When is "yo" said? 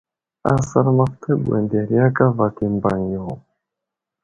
3.13-3.23